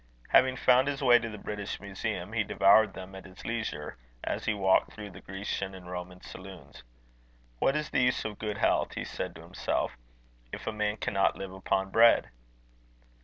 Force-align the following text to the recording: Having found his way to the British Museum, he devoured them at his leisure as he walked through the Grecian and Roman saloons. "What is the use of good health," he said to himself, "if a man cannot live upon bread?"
Having 0.29 0.55
found 0.55 0.87
his 0.87 1.03
way 1.03 1.19
to 1.19 1.29
the 1.29 1.37
British 1.37 1.79
Museum, 1.79 2.33
he 2.33 2.43
devoured 2.43 2.95
them 2.95 3.13
at 3.13 3.25
his 3.25 3.45
leisure 3.45 3.97
as 4.23 4.45
he 4.45 4.53
walked 4.55 4.91
through 4.93 5.11
the 5.11 5.21
Grecian 5.21 5.75
and 5.75 5.91
Roman 5.91 6.21
saloons. 6.21 6.81
"What 7.59 7.75
is 7.75 7.91
the 7.91 8.01
use 8.01 8.25
of 8.25 8.39
good 8.39 8.57
health," 8.57 8.95
he 8.95 9.03
said 9.03 9.35
to 9.35 9.43
himself, 9.43 9.95
"if 10.51 10.65
a 10.65 10.71
man 10.73 10.97
cannot 10.97 11.37
live 11.37 11.53
upon 11.53 11.91
bread?" 11.91 12.29